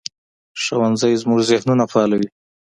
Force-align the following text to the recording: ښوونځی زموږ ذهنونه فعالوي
ښوونځی 0.63 1.13
زموږ 1.21 1.39
ذهنونه 1.49 1.83
فعالوي 1.91 2.29